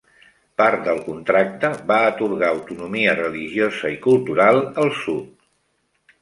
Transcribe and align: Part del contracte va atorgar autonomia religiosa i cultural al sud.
Part 0.59 0.79
del 0.85 1.01
contracte 1.09 1.69
va 1.91 1.97
atorgar 2.05 2.49
autonomia 2.53 3.13
religiosa 3.19 3.93
i 3.97 4.01
cultural 4.07 4.63
al 4.87 4.91
sud. 5.05 5.31